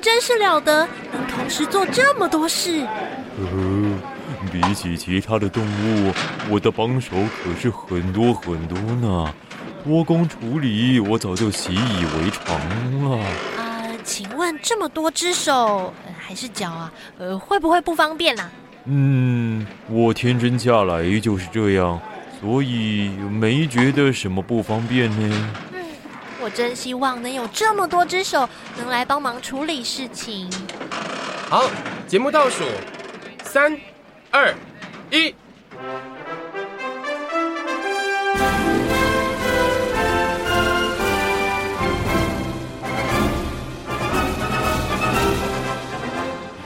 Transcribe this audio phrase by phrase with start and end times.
[0.00, 2.86] 真是了得，能同时做这么多事。
[3.38, 3.98] 呃，
[4.50, 6.12] 比起其他的动物，
[6.50, 9.32] 我的帮手可是很多很多呢。
[9.84, 12.56] 多工处理，我早就习以为常
[13.02, 13.18] 了。
[13.56, 16.92] 啊、呃，请问这么多只手、呃、还是脚啊？
[17.18, 18.50] 呃，会不会不方便啊？
[18.84, 22.00] 嗯，我天生下来就是这样，
[22.40, 25.54] 所以没觉得什么不方便呢。
[26.42, 30.50] 我真希望能有这么多只手，能来帮忙处理事情。
[31.48, 31.70] 好，
[32.08, 32.64] 节目倒数，
[33.44, 33.78] 三、
[34.28, 34.52] 二、
[35.12, 35.32] 一。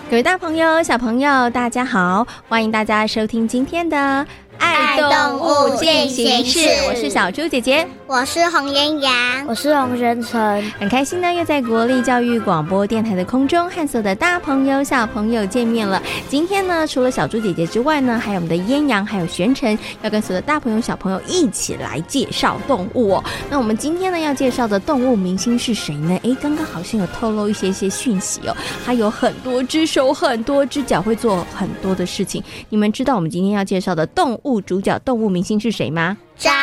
[0.08, 4.27] 各位大朋友、小朋友，大家好，欢迎大家收听今天的。
[4.58, 9.12] 爱动物进行式，我是小猪姐姐，我是红烟阳，
[9.48, 16.00] 我是洪仁成，很开心呢，又在国立教育广播电台的空中和所有的大朋友小朋友见面了。
[16.28, 23.24] 今天呢，除了小猪姐姐之外呢，还有我们的烟阳，还有璇成，要跟所有的大朋友小朋友一起来介绍动物哦。
[23.50, 26.16] 那我们今天呢要介绍的动物明星是谁呢？
[26.22, 32.40] 哎，刚刚好像有透露一些些讯息哦，它有很多只手，很多只脚，会做很多的事情。
[32.68, 34.60] 你们知道我们今天要介绍的动物？
[34.60, 36.16] 主角动物明星是谁吗？
[36.39, 36.55] 章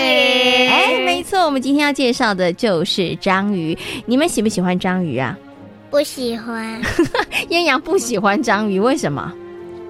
[0.00, 0.81] 鱼。
[1.22, 3.78] 哎，没错，我们今天要介绍的就是章鱼。
[4.06, 5.38] 你们喜不喜欢章鱼啊？
[5.88, 6.82] 不喜欢。
[7.48, 9.32] 艳阳不喜欢章鱼，为什么？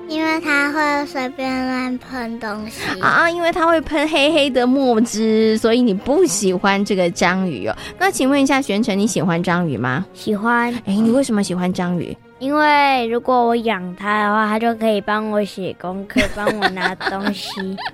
[0.08, 3.30] 因为它会随便乱喷东西啊！
[3.30, 7.74] 因为它会喷黑黑的墨汁，所以你不喜欢这个章鱼哦。
[7.98, 10.04] 那请问一下，玄成，你喜欢章鱼吗？
[10.12, 10.70] 喜欢。
[10.84, 12.14] 哎，你为什么喜欢章鱼？
[12.42, 17.48] 因为如果我养它的话，它就可以帮我写功课，帮我拿东西。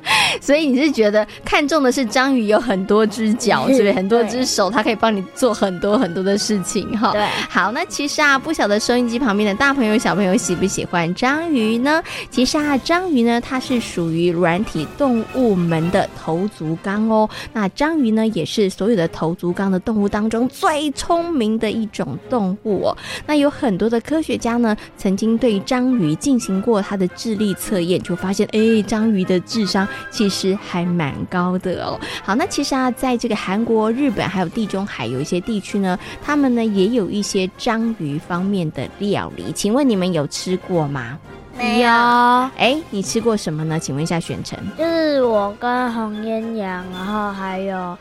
[0.40, 3.92] 所以你是觉得看中的是章鱼有很多只脚，是不是？
[3.92, 7.12] 很多只手，它可以帮你做很多很多的事情，哈。
[7.12, 7.26] 对。
[7.50, 12.02] 好，那其实啊，不晓得收音机旁边的大朋友小朋友喜不喜欢章鱼呢？
[12.30, 17.28] 其实啊，章鱼呢，它是属于软体动物门的头足纲哦。
[17.52, 22.96] 那章鱼呢，也是所有的头足纲的动物当中最聪明的一种动物哦。
[23.26, 24.37] 那有很多的科学。
[24.38, 31.98] 家呢曾经对章鱼进行过他的智力测验，就发现哎，章鱼的智商其实还蛮高的哦。
[32.22, 39.52] 好，那其实啊，在这个韩国、日本还有地中海有一些地区呢，他们呢也有一些章鱼方面的料理。
[39.52, 41.18] 请问你们有吃过吗？
[41.58, 41.90] 没有。
[41.90, 43.78] 哎，你吃过什么呢？
[43.80, 44.56] 请问一下选成。
[44.78, 47.98] 就是我跟红艳阳，然后还有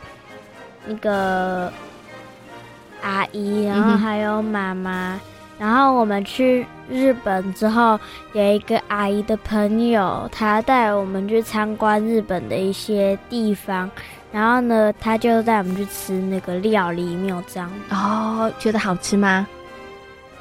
[0.86, 1.72] 那个
[3.02, 5.14] 阿姨，然后还有妈妈。
[5.14, 5.20] 嗯
[5.58, 7.98] 然后我们去日本之后，
[8.32, 13.90] 有一个阿姨的朋友，她带我们去参观日本的一些地方。
[14.30, 17.70] 然后呢，她就带我们去吃那个料理没有这样。
[17.90, 19.46] 哦，觉得好吃吗？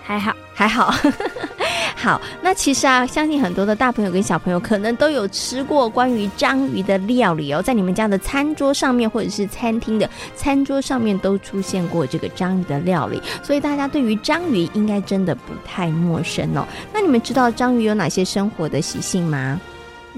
[0.07, 0.93] 还好，还好。
[1.97, 16.65] 好，那其实啊，相信很多的大朋友跟小朋友可能都有吃过关于章鱼的料理哦，在你们家的餐桌上面或者是餐厅的餐桌上面都出现过这个章鱼的料理，所以大家对于章鱼应该真的不太陌生哦。
[16.93, 19.59] 那你们知道章鱼有哪些生活的习性吗？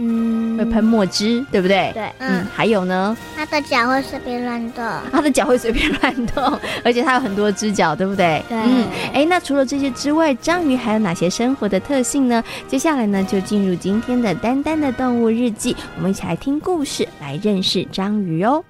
[0.02, 1.92] 嗯，会喷墨汁，对不对？
[1.94, 3.16] 对，嗯，还有呢？
[3.36, 8.42] 它的脚会随便乱动，它的脚会随便乱动， 而且它有很多只脚，对不对？
[8.48, 12.42] 对，嗯，哎，那除了这些之外，章鱼还有哪些生活的特性呢？
[12.68, 18.63] 接下来呢，就进入今天的丹丹的动物日记，我们一起来听故事，来认识章鱼哦。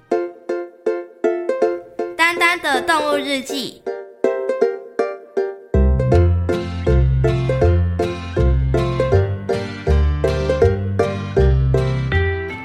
[2.16, 3.80] 丹丹的动物日记。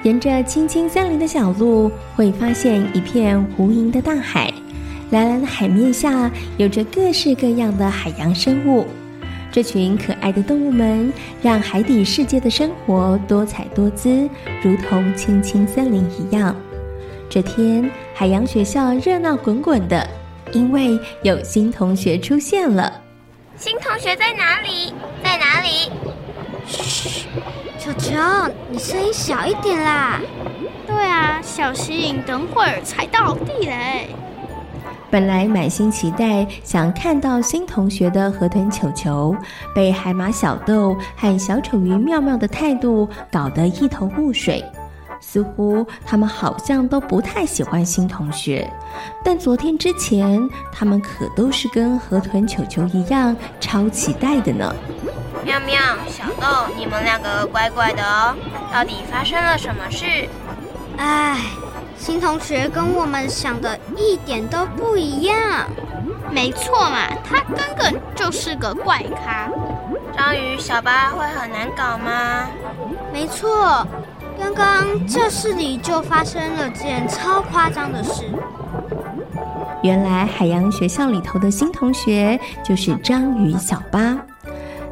[0.05, 4.53] 沿着青青森林的小路，会发现一片无垠的大海。
[5.09, 8.85] 蓝蓝的海面下，有着各式各样的海洋生物。
[9.51, 11.11] 这群可爱的动物们，
[11.41, 14.29] 让海底世界的生活多彩多姿，
[14.61, 16.55] 如同青青森林一样。
[17.27, 20.07] 这天，海洋学校热闹滚滚的，
[20.51, 23.01] 因为有新同学出现了。
[23.57, 24.93] 新同学在哪里？
[25.23, 25.89] 在哪里？
[26.67, 27.25] 嘘，
[27.85, 28.17] 球球，
[28.67, 30.19] 你声音小一点啦。
[30.87, 34.09] 对啊，小心，等会儿踩到地雷。
[35.11, 39.35] 本来满心期待想看到新同学的河豚球球，
[39.75, 44.65] 被海马小豆和小丑鱼妙妙的态度搞得一头雾水。
[45.19, 48.71] 似乎他们好像都不太喜欢新同学，
[49.23, 54.73] 但昨天之前，他们可都是跟河豚球球一样超期待的呢。
[55.44, 58.35] 妙妙、小豆，你们两个乖乖的哦，
[58.73, 60.06] 到底发生了什么事？
[60.97, 61.39] 唉，
[61.97, 65.67] 新同学跟我们想的一点都不一样。
[66.31, 69.50] 没错嘛，他根本就是个怪咖。
[70.17, 72.47] 章鱼小八会很难搞吗？
[73.13, 73.85] 没错。
[74.39, 78.23] 刚刚教室里就发生了件超夸张的事。
[79.81, 84.17] 原来海洋学校里头的新同学就是章鱼小八。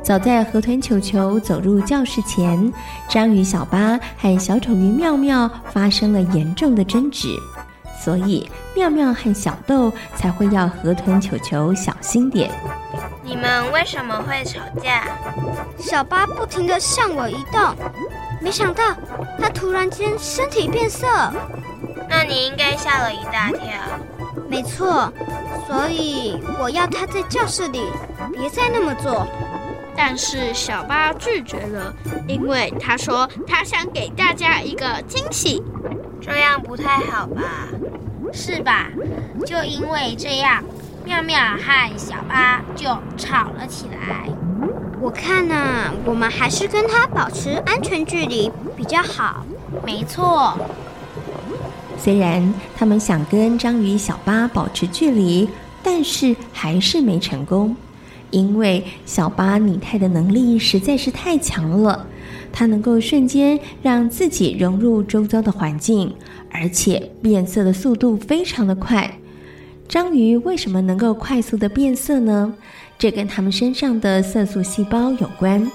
[0.02, 2.72] 早在河豚球球走入教室前，
[3.08, 7.30] 章鱼小八和小丑鱼妙妙发生了严重的争执，
[8.02, 12.52] 所以妙妙和小豆才会要河豚球球小心点。
[13.24, 15.08] 你们为什么会吵架？
[15.80, 17.74] 小八不停地向我移动。
[18.42, 18.84] 没想到
[19.40, 21.08] 他突然间身体变色，
[22.10, 23.60] 那你应该吓了一大跳。
[24.48, 25.12] 没错，
[25.68, 27.84] 所以我要他在教室里
[28.34, 29.26] 别再那么做。
[29.96, 31.94] 但是小巴拒绝了，
[32.28, 35.64] 因为他说他想给大家一个惊喜。
[36.20, 37.42] 这样不太好吧？
[38.32, 38.88] 是吧？
[39.46, 40.64] 就因为这样，
[41.04, 42.86] 妙妙和小巴就
[43.18, 44.30] 吵了起来。
[45.04, 49.46] 我看呢、我们还是跟他保持安全距离比较好。
[49.86, 50.58] 没错，
[51.98, 55.50] 虽然他们想跟章鱼小八保持距离，
[55.84, 57.76] 但是还是没成功，
[58.32, 62.08] 因为小八拟态的能力实在是太强了，
[62.54, 66.16] 它能够瞬间让自己融入周遭的环境，
[66.50, 69.20] 而且变色的速度非常的快。
[69.86, 72.54] 章鱼为什么能够快速的变色呢？
[72.98, 75.70] 这跟他们身上的色素细胞有关。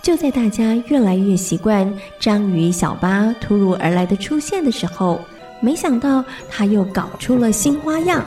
[0.00, 5.20] 就在大家越来越习惯章鱼小八突如而来的出现的时候，
[5.60, 8.24] 没想到他又搞出了新花样，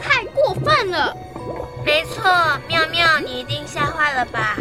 [0.00, 1.14] 太过分了！
[1.84, 2.22] 没错，
[2.68, 4.56] 妙妙，你一定吓坏了吧？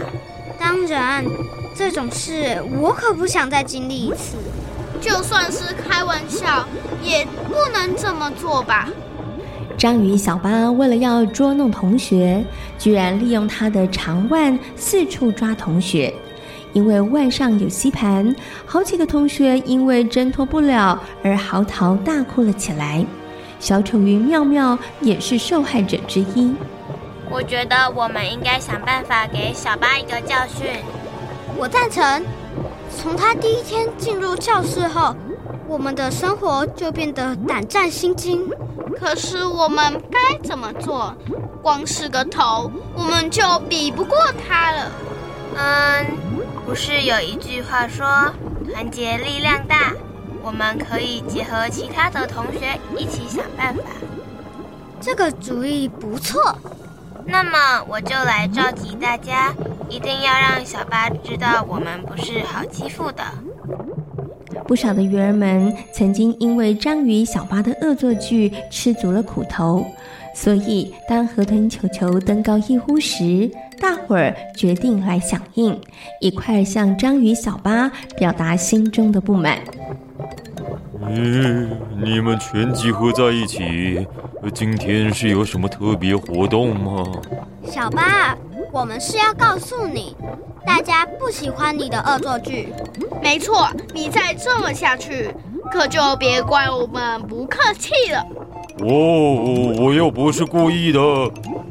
[0.60, 1.24] 当然，
[1.76, 4.38] 这种事我可不想再经历一次。
[5.00, 6.68] 就算是开玩笑，
[7.04, 8.90] 也不能这么做吧？
[9.78, 12.44] 章鱼小八为了要捉弄同学，
[12.78, 16.14] 居然利用他的长腕四处抓同学。
[16.72, 18.36] 因为腕上有吸盘，
[18.66, 23.06] 好几个同学因为挣脱不了而嚎啕大哭了起来。
[23.60, 26.54] 小丑鱼妙妙也是受害者之一。
[27.30, 30.68] 我觉得我们应该想办法给小八一个教训。
[31.58, 32.24] 我赞成。
[32.98, 35.14] 从他第一天进入教室后，
[35.68, 38.50] 我们的生活就变得胆战心惊。
[38.98, 41.16] 可是我们该怎么做？
[41.62, 44.18] 光是个头，我们就比不过
[44.48, 44.92] 他了。
[45.58, 46.06] 嗯，
[46.66, 48.06] 不是有一句话说
[48.72, 49.92] “团结力量大”？
[50.44, 53.82] 我们可以结合其他的同学一起想办法。
[55.02, 56.56] 这个主意不错。
[57.26, 59.52] 那么我就来召集大家，
[59.90, 63.24] 一定要让小巴知道我们不是好欺负的。
[64.68, 69.86] 不少的鱼儿们曾经因为章鱼小八的恶作剧吃足了苦头，
[70.34, 75.80] 所以当河豚球球登高一呼时，大伙儿决定来响应，
[76.20, 79.60] 一块向章鱼小八表达心中的不满。
[81.08, 81.70] 嗯，
[82.04, 84.06] 你们全集合在一起，
[84.54, 87.06] 今天是有什么特别活动吗？
[87.64, 88.36] 小八。
[88.76, 90.14] 我们是要告诉你，
[90.66, 92.74] 大家不喜欢你的恶作剧。
[93.24, 95.34] 没错，你再这么下去，
[95.72, 98.20] 可就别怪我们不客气了。
[98.80, 101.00] 哦，我又不是故意的。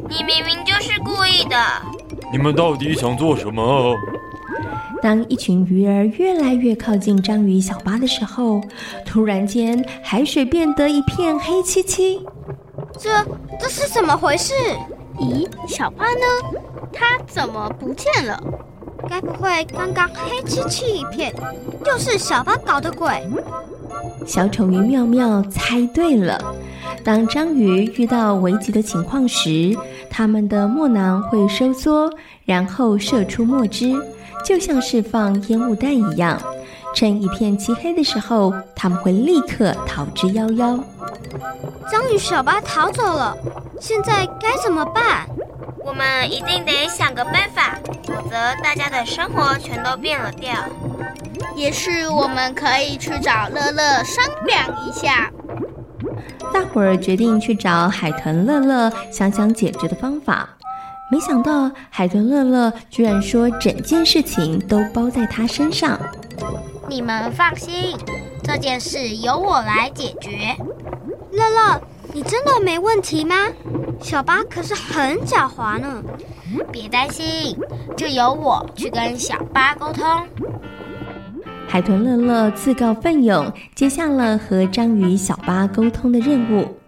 [0.08, 1.56] 你明明就是故意的。
[2.32, 3.94] 你们到底想做什么？
[5.02, 8.62] 当一群鱼儿越来越靠近章鱼小巴的时候，
[9.04, 12.25] 突然间海水变得一片黑漆漆。
[12.99, 13.11] 这
[13.61, 14.54] 这是怎么回事？
[15.18, 16.61] 咦，小巴呢？
[16.94, 18.40] 他怎么不见了？
[19.08, 21.34] 该不会刚刚黑漆漆一片，
[21.84, 23.22] 又是小八搞的鬼？
[24.26, 26.40] 小丑鱼妙妙猜对了。
[27.02, 29.76] 当章鱼遇到危急的情况时，
[30.08, 32.10] 它们的墨囊会收缩，
[32.46, 33.94] 然后射出墨汁，
[34.42, 36.40] 就像释放烟雾弹一样。
[36.94, 40.80] 趁一片漆黑的时候，他们会立刻逃之夭夭。
[41.90, 43.36] 章鱼小巴逃走了，
[43.80, 45.28] 现在该怎么办？
[45.84, 50.52] 我们一定得想个办法，否则大家的生活全都变了调。
[51.54, 55.30] 也是我们可以去找乐乐商量一下。
[56.52, 60.48] 大伙儿决定去找海豚乐乐，想想解决的方法。
[61.10, 66.00] 没想到海豚乐乐居然说整件事情都包在他身上。
[66.88, 67.96] 你们放心，
[68.42, 70.56] 这件事由我来解决。
[71.30, 71.80] 乐乐，
[72.14, 73.35] 你真的没问题吗？
[74.00, 76.00] 小巴可是很狡猾呢。
[76.71, 77.59] 别担心，
[77.97, 80.04] 就由我去跟小巴沟通。
[81.66, 86.78] 海豚乐乐自告奋勇接下了和章鱼小巴沟通的任务。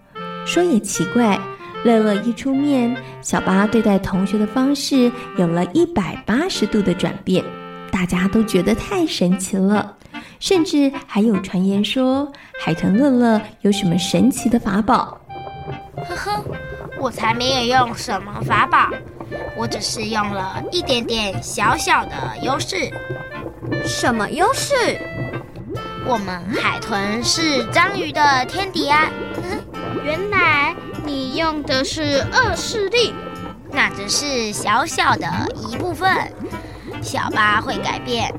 [0.47, 1.37] 说也奇怪，
[1.83, 7.45] 乐乐一出面，小巴对待同学的方式有了一百八十度的转变，
[7.91, 9.96] 大家都觉得太神奇了。
[10.39, 12.31] 甚至还有传言说，
[12.61, 15.19] 海豚乐乐有什么神奇的法宝。
[16.09, 16.45] 呵呵，
[16.99, 18.91] 我才没有用什么法宝，
[19.57, 22.91] 我只是用了一点点小小的优势。
[23.85, 24.75] 什么优势？
[26.07, 29.11] 我们海豚是章鱼的天敌啊！
[30.05, 30.73] 原来
[31.05, 33.13] 你用的是恶势力，
[33.73, 35.27] 那只是小小的
[35.69, 36.09] 一部分。
[37.07, 38.35] 小巴会改变，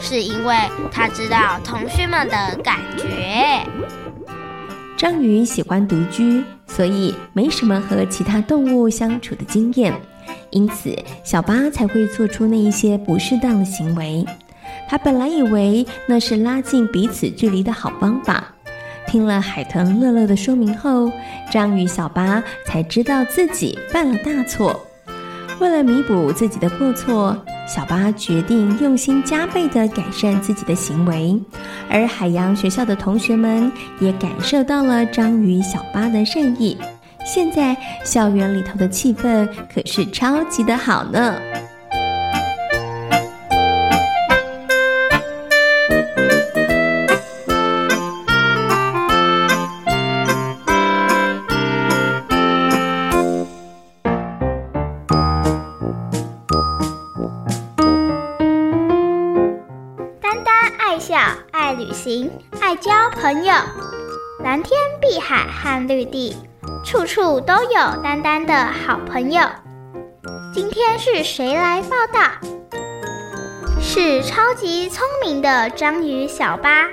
[0.00, 0.56] 是因为
[0.90, 3.64] 他知道同学们的感觉。
[4.98, 9.94] 章鱼喜欢独居，所以没什么和其他动物相处的经验，
[10.50, 10.92] 因此
[11.22, 14.26] 小巴才会做出那一些不适当的行为。
[14.88, 18.44] 他本来以为那是拉近彼此距离的好方法，
[19.06, 21.08] 听了海豚乐乐的说明后，
[21.52, 24.88] 章鱼小巴才知道自己犯了大错。
[25.60, 31.40] 为了弥补自己的过错，小巴决定用心加倍的改善自己的行为，
[31.88, 36.76] 而海洋学校的同学们也感受到了章鱼小巴的善意。
[37.24, 41.34] 现在校园里头的气氛可是超级的好呢。
[63.22, 63.52] 朋友，
[64.42, 66.36] 蓝天碧海和绿地，
[66.84, 69.44] 处处都有丹丹的好朋友。
[70.52, 72.20] 今天是谁来报道？
[73.80, 76.88] 是超级聪明的章鱼小八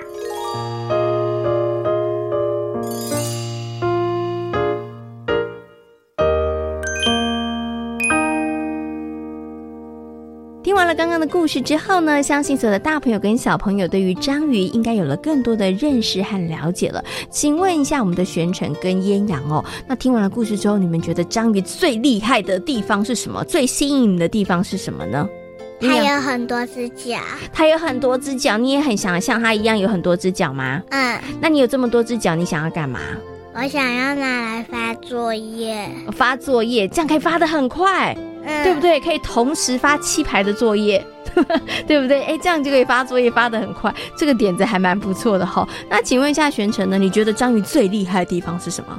[10.90, 11.00] 巴。
[11.00, 17.02] 刚刚的故事之后呢，相信所有的大朋友跟小朋友对于章鱼应该有了更多的认识和了解了。
[17.30, 23.42] 请问一下我们的璇成跟烟阳哦，那听完了故事之后，你们觉得章鱼最厉害的地方是什么？
[23.44, 25.28] 最吸引你们的地方是什么呢？
[25.80, 27.18] 它有很多只脚。
[27.52, 30.82] 它有很多只脚，你也很想像它一样有很多只脚吗？
[30.90, 31.18] 嗯。
[31.40, 33.00] 那你有这么多只脚，你想要干嘛？
[33.54, 35.88] 我想要拿来发作业。
[36.12, 38.16] 发作业，这样可以发的很快。
[38.42, 38.98] 嗯、对不对？
[39.00, 41.04] 可以同时发七排的作业，
[41.86, 42.22] 对不对？
[42.22, 45.68] 哎，这样就可以发作业发的很快，这个点子还蛮不错的哈。
[45.90, 46.96] 那请问一下玄成呢？
[46.96, 48.98] 你觉得章鱼最厉害的地方是什么？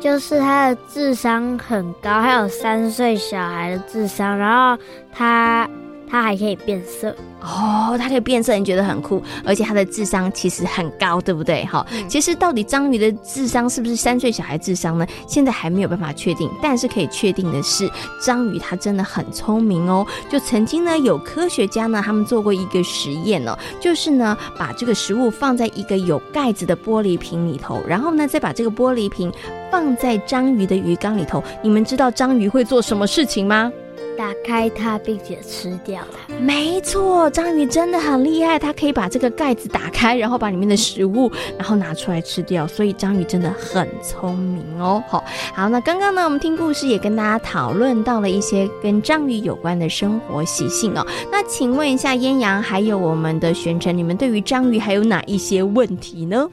[0.00, 4.82] 就是他的智商很高，还有三岁小孩的智商，然后
[5.12, 5.68] 他
[6.08, 7.14] 他还可以变色。
[7.42, 11.64] 哦，它可以变色，你觉得很酷，而且它的智商其实很高，对不对？
[11.66, 15.06] 哈、嗯，其实到底章鱼的智商是不是三岁小孩智商呢？
[15.28, 17.88] 现在还没有办法确定，但是可以确定的是，
[18.20, 20.04] 章鱼它真的很聪明哦。
[20.28, 29.32] 就曾经呢，有科学家呢，他们做过一个实验哦，就是呢，把这个食物放在一个有盖子的玻璃瓶里头，然后呢，再把这个玻璃瓶
[29.70, 31.44] 放在章鱼的鱼缸里头。
[31.62, 33.70] 你们知道章鱼会做什么事情吗？
[34.16, 36.34] 打开它，并且吃掉它。
[36.40, 42.66] 没错，章鱼真的很厉害，它可以把这个盖子打开，然后把里面的食物，然后拿出来吃掉。
[42.66, 45.02] 所以章鱼真的很聪明哦。
[45.08, 45.22] 好，
[45.54, 51.06] 好，那刚刚呢，我们听故事也跟大家讨论到了一些跟章鱼有关的生活习性哦。
[51.30, 56.48] 那请问一下，烟阳还有我们的璇成，你们对于章鱼还有哪一些问题呢？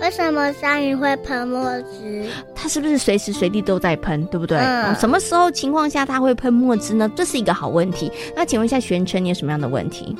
[0.00, 2.26] 为什么章鱼会喷墨汁？
[2.54, 4.58] 它是不是随时随地都在喷，对不对？
[4.58, 4.94] 嗯。
[4.96, 7.10] 什么时候情况下它会喷墨汁呢？
[7.16, 8.12] 这是一个好问题。
[8.34, 10.16] 那请问一下玄琛，你有什么样的问题？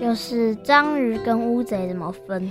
[0.00, 2.50] 就是章鱼跟乌贼怎么分？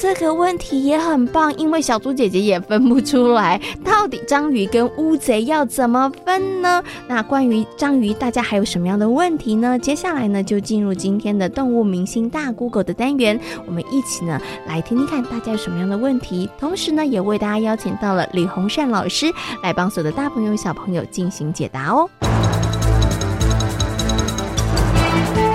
[0.00, 6.80] 这个问题也很棒，因为小猪姐姐也分不出来，到底章鱼跟乌贼要怎么分呢？
[7.08, 9.76] 那关于章鱼，大家还有什么样的问题呢？
[9.76, 19.26] 接下来呢，就进入今天的动物明星大 Google 的单元，我们一起呢来听听看大家有什么样的问题，同时呢，也为大家邀请到了李洪善老师
[19.64, 22.08] 来帮所有的大朋友小朋友进行解答哦。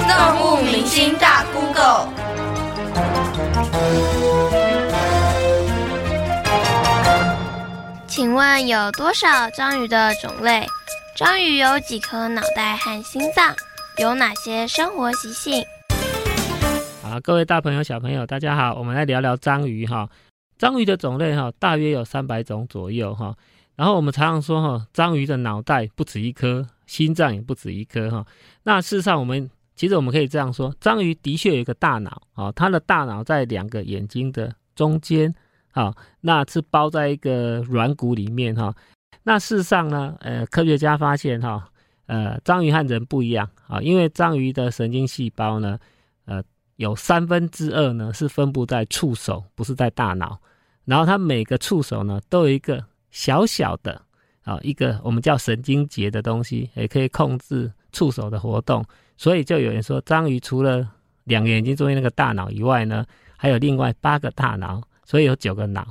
[0.05, 2.09] 动物明星大 Google，
[8.15, 10.67] 请问有多少章鱼的种类？
[11.17, 13.55] 章鱼有几颗脑袋和心脏？
[13.97, 15.65] 有哪些生活习性？
[17.01, 20.07] 好，各位大朋友、小朋友，大家好，我们来聊聊章鱼哈。
[20.59, 23.35] 章鱼的种类哈，大约有三百种左右哈。
[23.75, 28.23] 然后我们常常说哈，章鱼的脑袋不止一颗，心脏也不止一颗哈。
[28.61, 35.33] 那事实上，我们其实我们可以这样说，章鱼的确有一个大脑啊，它的大脑在两个眼睛的中间
[35.73, 38.73] 好，那是包在一个软骨里面哈。
[39.23, 41.67] 那事实上呢，呃，科学家发现哈，
[42.05, 45.79] 呃，章鱼和人不一样啊，因为章鱼的神经细胞呢，
[46.25, 46.43] 呃，
[46.75, 50.39] 有三分之二呢是分布在触手，不是在大脑。
[50.85, 53.99] 然后它每个触手呢都有一个小小的
[54.43, 58.85] 啊，一个我们叫神经节的东西，也可以控制触手的活动。
[59.17, 60.87] 所以就有人说，章鱼除了
[61.23, 63.05] 两个眼睛中间那个大脑以外呢，
[63.37, 65.85] 还有另外八个大脑，所以有九个脑。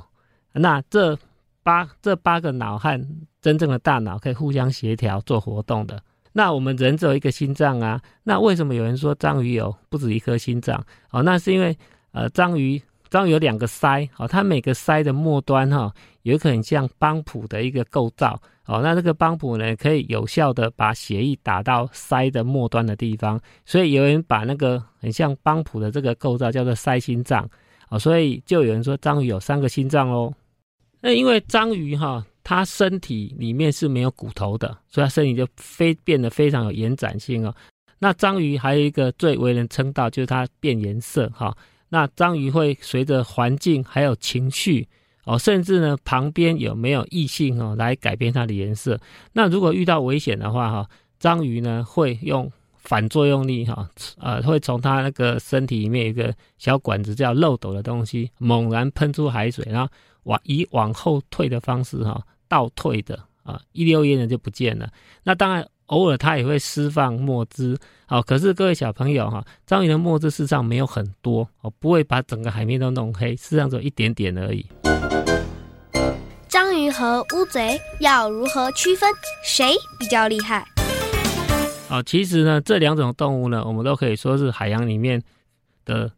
[0.51, 1.17] 那这
[1.63, 2.99] 八这八个脑和
[3.41, 6.01] 真正的大脑可以互相协调做活动的。
[6.31, 10.83] 那我们人只有一个心脏啊，那为什么有人说章鱼有不止一颗心脏？
[11.11, 11.77] 哦，那是因为
[12.11, 15.93] 呃，章鱼章鱼有两个鳃，哦，它每个鳃的末端哈、哦，
[16.23, 18.39] 有一个很像帮浦的一个构造。
[18.65, 27.47] 哦，那这个帮浦呢，可以有效的把血液打到鳃的末端的地方，所以有人把那个很像帮浦的这个构造叫做鳃心脏。
[27.93, 30.33] 哦，所以就有人说章鱼有三个心脏喽。
[30.99, 37.53] 那因为章鱼哈，它身体里面是没有骨头的，所以它身体就非变得非常有延展性哦。
[37.99, 41.55] 那章鱼还有一个最为人称道，就是它变颜色哈。
[41.89, 44.87] 那章鱼会随着环境还有情绪。
[45.25, 48.99] 哦，甚至呢，旁边有没有异性哦，来改变它的颜色。
[49.31, 52.51] 那如果遇到危险的话，哈，章鱼呢会用
[52.83, 59.91] 反作用力，哈，呃，会从它那个身体里面一个小管子叫漏斗的东西，猛然喷出海水，然后
[60.23, 64.89] 往以往后退的方式，哈，倒退的啊，一溜烟的就不见了。
[65.23, 65.67] 那当然。
[65.87, 74.65] 偶尔它也会释放墨汁，好，可是各位小朋友哈，章鱼的墨汁事实上没有很多哦，不会把整个海面都弄黑，事实上只有一点点而已。
[76.47, 79.11] 章鱼和乌贼要如何区分？
[79.45, 80.65] 谁比较厉害？
[81.93, 85.21] 哦，其实呢，这两种动物呢，我们都可以说是海洋里面
[85.85, 86.11] 的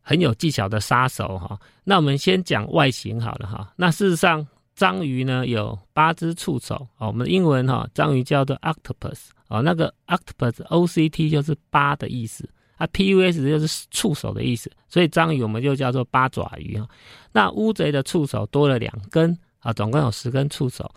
[0.00, 1.58] 很有技巧的杀手哈。
[1.84, 3.72] 那我们先讲外形好了哈。
[3.76, 4.46] 那事实上。
[4.74, 16.88] 章鱼呢有八只触手哦，我们的英文哈、哦，章鱼叫做 octopus 哦，那个 octopus O C T 就是八的意思，啊 P U S 就是触手的意思，所以章鱼我们就叫做八爪鱼哈、
[17.32, 20.90] 那乌贼的触手多了两根啊，总共有十根触手。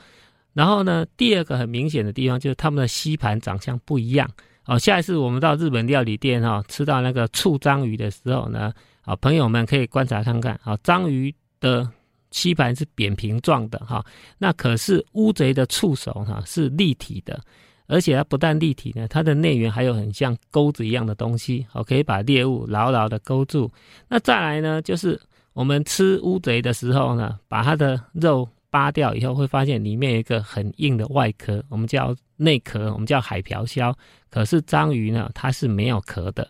[0.56, 4.28] 然后呢，第二个很明显的地方就是它们的吸盘长相不一样
[4.66, 4.80] 哦。
[4.80, 11.88] 下一次我们到日本料理店哈、哦，吃到那个醋章鱼的时候呢，啊，朋友们可以观察看看啊，章鱼的。
[12.32, 14.06] 吸盘是扁平状的哈，
[14.38, 17.40] 那可是乌贼的触手哈是立体的，
[17.88, 23.72] 而且它不但立体呢，它的内缘还有很像钩子一样的东西，哦，可以把猎物牢牢的勾住。
[24.10, 25.18] 那再来呢，就是
[25.54, 33.98] 我们吃乌贼的时候呢，把它的肉扒掉以后，会发现里面有一个很硬的外壳，我们叫内壳，我们叫海瓢销。
[34.30, 36.46] 可是章鱼呢，它是没有壳的。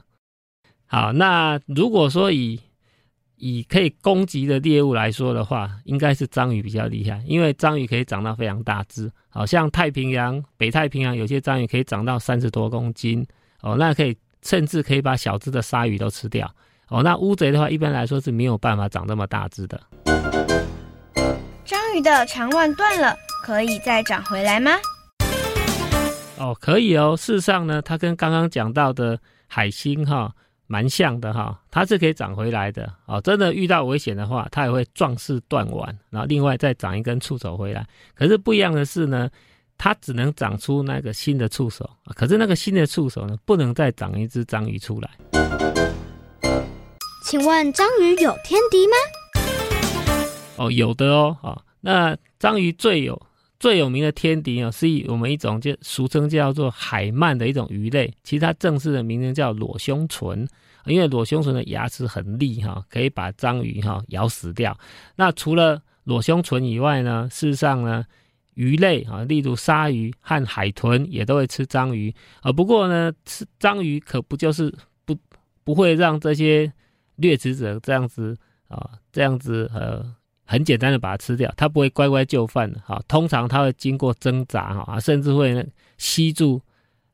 [0.88, 2.60] 好，那如果说以
[3.36, 13.24] 以可以攻击的猎物来说的话，应该是章鱼比较厉害，因为章鱼可以长到非常大只，好像太平洋、北太平洋有些章鱼可以长到三十多公斤
[13.62, 16.52] 哦，那可以甚至可以把小只的鲨鱼都吃掉
[16.88, 17.04] 哦。
[17.04, 19.80] 那乌贼的话，一般来说是没有办法长这么大只的。
[21.96, 24.72] 章鱼的长腕断了，可以再长回来吗？
[26.38, 27.16] 哦，可以哦。
[27.16, 30.32] 事实上呢，它跟刚刚讲到的海星哈。
[30.68, 33.22] 蛮像的哈，它是可以长回来的哦。
[33.22, 37.86] 真的遇到危险的话，它也会壮士断腕，然后另外再长一根触手回来。
[38.16, 39.30] 可是不一样的是呢，
[39.78, 45.10] 它只能长出那个新的触手，可是那个新的触手呢，不能再长一只章鱼出来。
[47.24, 48.94] 请问章鱼有天敌吗？
[50.58, 51.62] 哦，有的哦哦。
[51.86, 53.22] 那章鱼最有
[53.60, 60.48] 最有名的天敌哦，是以我们一种就俗称叫做海鳗的一种鱼类，其实它正式的名称叫裸胸鯧，
[60.86, 64.76] 因为裸胸鯧的牙齿很利哈，可以把章鱼哈咬死掉。
[65.16, 68.04] 那除了裸胸鯧以外呢，事实上呢，
[68.56, 74.74] 鱼类啊，例如鲨鱼和海豚也都会吃章鱼，啊，不过呢，吃章鱼可不就是
[75.06, 75.16] 不
[75.64, 76.74] 不会让这些
[77.18, 78.36] 掠食者这样子
[78.70, 80.16] 啊，这样子呃。
[80.46, 83.02] 很简单的把它吃掉，它不会乖乖就范的哈。
[83.08, 86.62] 通常它会经过挣扎哈，甚至会吸住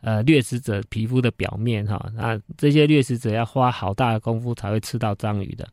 [0.02, 2.12] 呃掠食者皮肤的表面哈。
[2.14, 5.66] 那这些掠食者要花好大的功夫才会吃到章鱼的。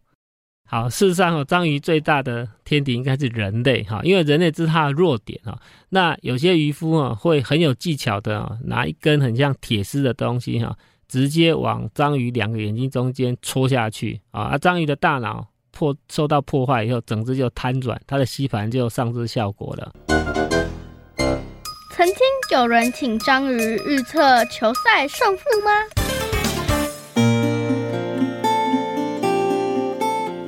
[0.71, 5.59] 好，事实上，章鱼最大的天敌应该是人类哈，因为人类是它的弱点哈。
[5.89, 10.77] 那有些渔夫啊会很有技巧的拿一根很像铁丝的东西哈，
[11.09, 15.49] 直接往章鱼两个眼睛中间戳下去啊，而章鱼的大脑。
[15.79, 19.93] 破受到破坏以后，整只就瘫软，它的吸盘就丧失效果了。
[21.95, 22.17] 曾经
[22.51, 25.71] 有人请章鱼预测球赛胜负吗？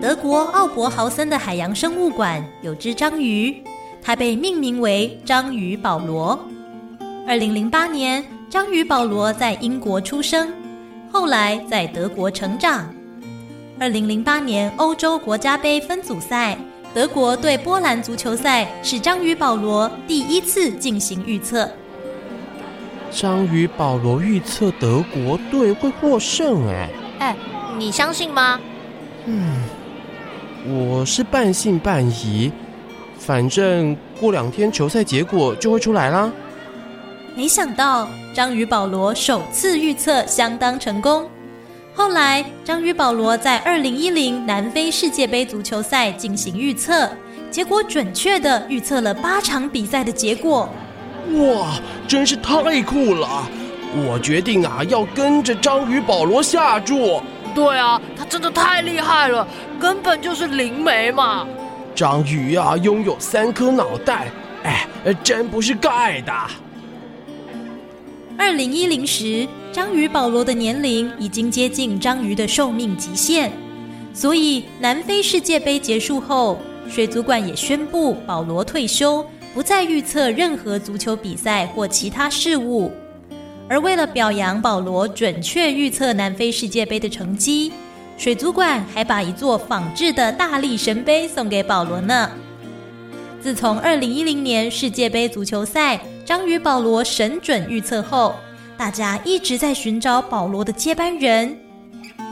[0.01, 3.63] 德国奥伯豪森的海洋生物馆有只章鱼，
[4.03, 6.37] 它被命名为章鱼保罗。
[7.29, 10.53] 二零零八年，章鱼保罗在英国出生，
[11.13, 12.93] 后来在德国成长。
[13.81, 16.55] 二零零八年欧洲国家杯分组赛，
[16.93, 21.67] 德国对波兰足球赛是章鱼保罗第一次进行预测。
[23.11, 26.91] 章鱼保罗预测德国队会获胜，哎
[27.21, 27.37] 哎，
[27.79, 28.61] 你相信吗？
[29.25, 29.63] 嗯，
[30.69, 32.53] 我是半信半疑，
[33.19, 36.31] 反正过两天球赛结果就会出来啦。
[37.35, 41.27] 没想到章鱼保罗首次预测相当成功。
[41.95, 47.11] 后来，章鱼保罗在二零一零南非世界杯足球赛进行预测，
[47.51, 50.69] 结果准确的预测了八场比赛的结果。
[51.35, 53.47] 哇，真是太酷了！
[54.07, 57.21] 我决定啊，要跟着章鱼保罗下注。
[57.55, 59.47] 对啊，他真的太厉害了，
[59.79, 61.47] 根本就是灵媒嘛！
[61.95, 64.31] 章鱼啊，拥有三颗脑袋，
[64.63, 64.87] 哎，
[65.23, 66.33] 真不是盖的。
[68.39, 73.51] 二零一零时，章鱼保罗的年龄已经接近章鱼的寿命极限，
[74.13, 82.91] 所以南非世界杯结束后，水族馆也宣布保罗退休，不再预测任何足球比赛或其他事物。
[83.69, 87.71] 而为了表扬保罗准确预测南非世界杯的成绩，
[88.19, 92.29] 水族馆还把一座仿制的大力神杯送给保罗呢。
[93.41, 98.35] 自从二零一零年世界杯足球赛，章鱼保罗神准预测后，
[98.81, 101.55] 大家一直在寻找保罗的接班人。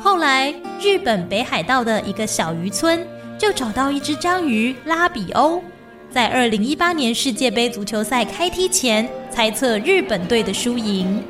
[0.02, 3.06] 后来，日本北海道的一个小渔村
[3.36, 5.62] 就找到一只章鱼拉比欧，
[6.10, 11.22] 在二零一八年世界杯足球赛开踢前猜测日本队的输赢。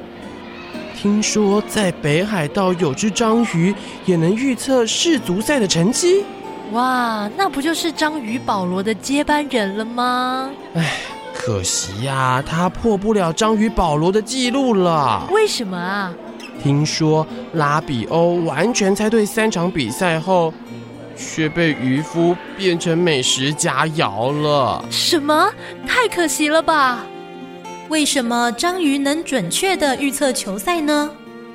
[0.96, 3.74] 听说在北海道有只章鱼
[4.06, 6.24] 也能预测世足赛的成绩。
[6.70, 10.48] 哇，那不就是章鱼保罗的接班人了吗？
[10.76, 11.17] 唉。
[11.38, 15.26] 可惜呀、啊，他破不了章鱼保罗的记录了。
[15.30, 16.12] 为什么啊？
[16.60, 17.24] 听说
[17.54, 20.52] 拉比欧完全猜对三场比赛后，
[21.16, 24.84] 却被渔夫变成美食佳肴了。
[24.90, 25.48] 什么？
[25.86, 27.06] 太可惜了吧？
[27.88, 31.08] 为什么章鱼能准确的预测球赛呢？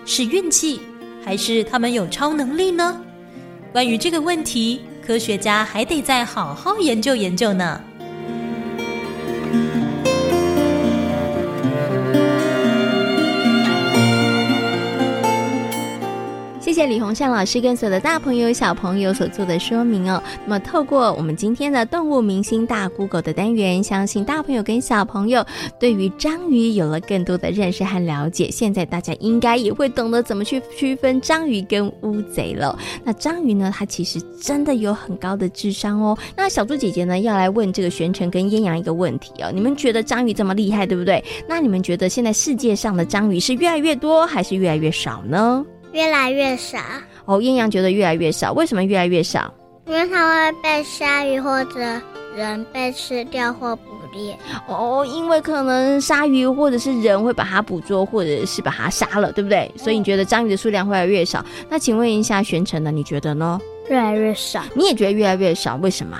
[0.05, 0.81] 是运气，
[1.23, 2.99] 还是他们有超能力呢？
[3.73, 7.79] 关于这个问题，科学家还得再好好研究研究呢。
[16.83, 20.21] 谢李鸿善老师跟所有的大朋友小朋友所做的说明哦。
[20.43, 25.45] 那么透过我们今天的动物明星大 Google 的单元，相信大朋友跟小朋友
[25.79, 28.51] 对于章鱼有了更多的认识和了解。
[28.51, 32.77] 现在大家应该也会懂得怎么去区分章鱼跟乌贼了。
[33.05, 36.17] 那章鱼呢，它其实真的有很高的智商哦。
[36.35, 39.49] 那小猪姐姐呢，要来问这个璇成跟燕阳一个问题哦。
[39.53, 41.23] 你们觉得章鱼这么厉害，对不对？
[41.47, 45.65] 那你们觉得现在世界上的章鱼是越来越多，还是越来越少呢？
[45.93, 46.77] 越来越少
[47.25, 49.53] 哦，艳阳觉得越来越少，为什么越来越少？
[49.85, 51.79] 因为它会被鲨鱼或者
[52.35, 54.37] 人被吃掉或捕猎。
[54.67, 59.71] 哦，因为可能鲨鱼或者是人会把它捕捉，或者是把它杀了，对不对？
[59.77, 61.45] 所以你觉得章鱼的数量会越来越少？
[61.69, 62.91] 那请问一下玄成呢？
[62.91, 63.59] 你觉得呢？
[63.89, 64.61] 越来越少。
[64.73, 65.75] 你也觉得越来越少？
[65.75, 66.17] 为什么？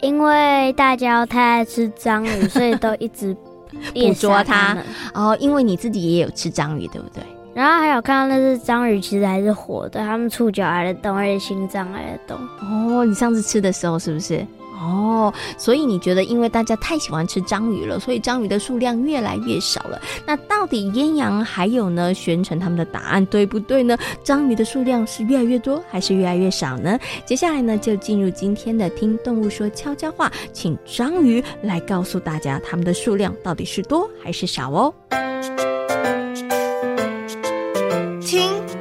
[0.00, 3.34] 因为大家太爱吃章鱼，所以都一直
[3.94, 4.76] 捕捉它。
[5.14, 7.22] 哦，因为你自己也有吃章鱼，对不对？
[7.54, 12.36] 然后还有看到那只章鱼，其实还是活的，它们触角还在动，而且心脏还在动。
[12.60, 14.44] 哦，你上次吃的时候是不是？
[14.76, 19.98] 哦，所以你觉得，因为大家太喜欢吃章鱼了，所以章鱼的数量越来越少了。
[20.26, 23.96] 那到底燕阳还有呢，宣传他们的答案对不对呢？
[24.24, 26.98] 章鱼的数量是越来越多，还是越来越少呢？
[27.24, 34.92] 接下来呢，就进入今天的听动物说悄悄话，请章鱼来告诉大家，它们的数量到底是多还是少哦。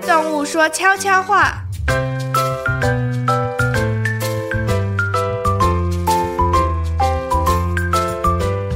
[0.05, 1.63] 动物说悄悄话。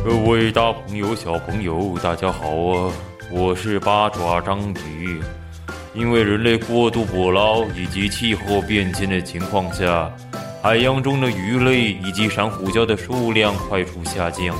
[0.05, 2.91] 各位大朋友、小朋友，大家好啊！
[3.29, 5.21] 我是八爪章鱼。
[5.93, 10.09] 因为人类过度捕捞以及气候变迁的情况下，
[10.63, 14.55] 海洋中的鱼类以及珊瑚礁的数量快速下降。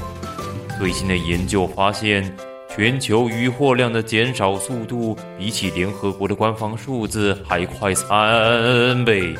[0.77, 2.29] 最新的研究发现，
[2.77, 9.35] 全球渔获量的减少速度比起联合国的官方数字还快三倍。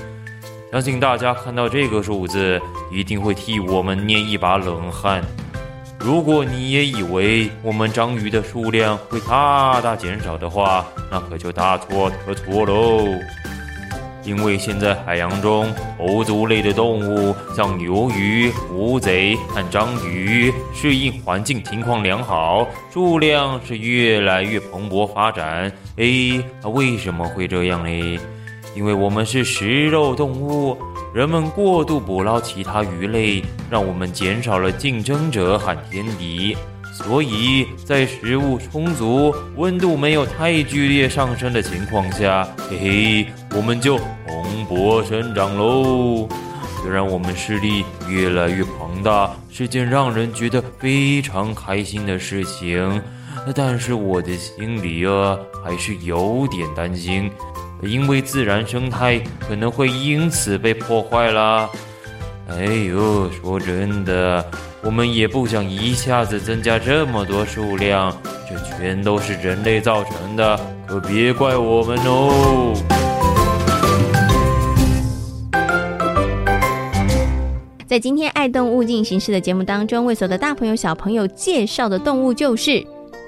[0.72, 2.60] 相信大家看到这个数字，
[2.92, 5.24] 一定会替我们捏一把冷汗。
[6.00, 13.06] 如果你也以为我们章鱼的数量会大大减少的话，那可就大错特错喽。
[14.28, 25.72] 因为现在海洋中头足类的动物，像鱿鱼、乌贼和章鱼，适应环境情况良好，数量是越来越蓬勃发展。
[25.96, 28.20] 诶，那为什么会这样呢？
[28.76, 30.78] 因为我们是食肉动物。
[31.14, 36.56] 人们过度捕捞其他鱼类，让我们减少了竞争者和天敌，
[37.04, 46.28] 所以在食物充足、温度没有太剧烈上升的情况下，嘿嘿，我们就蓬勃生长喽。
[46.82, 53.02] 虽然我们势力越来越庞大，是件让人觉得非常开心的事情，
[53.56, 57.32] 但是我的心里啊，还是有点担心。
[57.84, 61.70] 因为自然生态可能会因此被破坏啦。
[62.50, 64.44] 哎呦，说真的，
[64.84, 68.16] 我们也不想一下子增加这么多数量，
[68.48, 72.74] 这全都是人类造成的，可别怪我们哦。
[77.88, 82.86] 在今天爱动物进行式的节目当中，为所有的大朋友小朋友介绍的动物就是。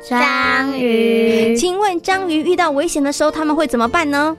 [0.07, 4.38] 章鱼，请问章鱼遇到危险的时候，他们会怎么办呢？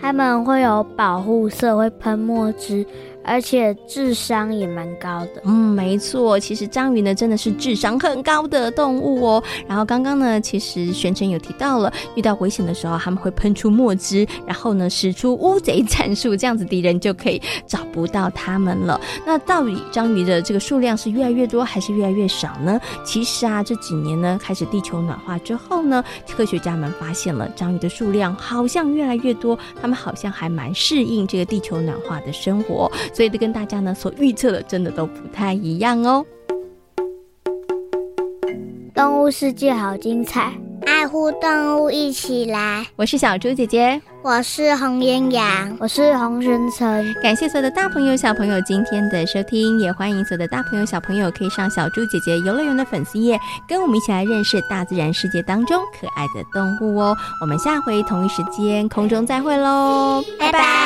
[0.00, 2.84] 他们会有保护色，会喷墨汁。
[3.26, 9.42] 而且智商也蛮高的，嗯，没错，其实章鱼呢真的是智商很高的动物哦。
[9.66, 19.00] 然后刚刚呢，其实宣诚有提到了，遇到危险的时候，他们会喷出墨汁，然后呢使出乌贼战术，这样子敌人就可以找不到他们了。
[19.26, 22.80] 那到底章鱼的这个数量是越来越多还是越来越少呢？
[23.04, 26.04] 其实啊，这几年呢开始地球暖化之后呢，
[26.36, 32.90] 科学家们发现了章鱼的数量好像越来越多，他们好像还蛮适应这个地球暖化的生活。
[33.16, 36.22] 所以，这跟大家呢所预测的真的都不太一样哦。
[38.94, 40.52] 动物世界好精彩，
[40.84, 42.86] 爱护动物一起来。
[42.94, 47.14] 我是小猪姐姐，我是红烟羊，我是洪宣诚。
[47.22, 57.16] 感谢所有的大朋友小朋友今天的收听，也欢迎所有的大朋友小朋友可以上小猪姐姐游乐园的粉丝页，跟我们一起来认识大自然世界当中可爱的动物哦。
[57.40, 60.85] 我们下回同一时间空中再会喽，拜拜。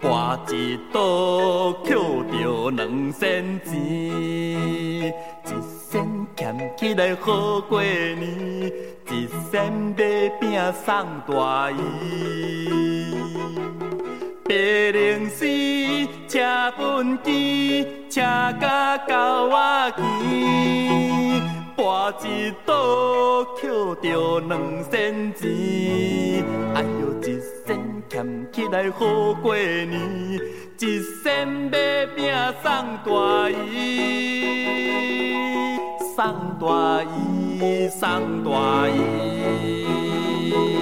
[0.00, 3.20] 博一道求着两扇
[3.64, 5.10] 枝一
[5.90, 5.92] 声
[6.34, 6.42] 钳
[6.76, 8.72] 起来好过年
[9.10, 9.96] 一声马
[10.40, 11.76] 鞭送大姨，
[14.44, 14.50] 白
[14.92, 15.46] 龙丝
[16.28, 16.40] 车
[16.78, 18.20] 畚箕，车
[18.60, 19.12] 甲狗
[19.50, 19.54] 仔
[19.96, 20.00] 墘，
[21.76, 21.80] 跋
[22.26, 22.70] 一倒
[23.60, 23.62] 捡
[24.02, 24.50] 着两
[24.90, 24.90] 仙
[25.34, 25.40] 钱。
[26.74, 26.86] 哎呦，
[27.22, 27.30] 一
[28.12, 30.38] 俭起来好过年。
[30.78, 32.30] 一身买饼
[32.62, 32.70] 送
[33.06, 34.48] 大姨，
[36.14, 36.18] 送
[36.60, 40.81] 大姨，送大姨。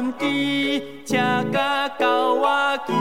[0.00, 1.18] 分枝，车
[1.52, 2.92] 甲到我去，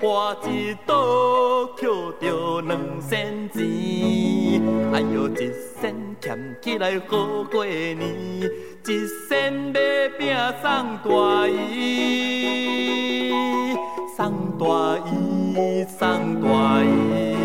[0.00, 4.62] 我一倒捡着两仙钱，
[4.94, 9.78] 哎哟，一仙俭起来好过年，一仙买
[10.18, 13.30] 饼送大姨，
[14.16, 14.64] 送大
[15.04, 17.35] 姨，送大姨。